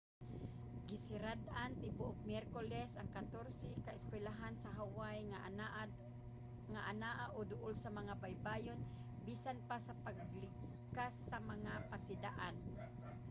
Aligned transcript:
gisirad-an 0.89 1.71
tibuok 1.81 2.17
miyerkules 2.29 2.91
ang 2.95 3.09
katorse 3.15 3.69
ka 3.85 3.91
eskuylahan 3.97 4.55
sa 4.59 4.75
hawaii 4.79 5.27
nga 6.73 6.83
anaa 6.91 7.25
o 7.37 7.39
duol 7.51 7.73
sa 7.79 7.89
mga 7.99 8.13
baybayon 8.23 8.79
bisan 9.27 9.57
pa 9.69 9.77
sa 9.85 9.93
paglibkas 10.05 11.13
sa 11.29 11.37
mga 11.51 11.73
pasidaan 11.91 12.55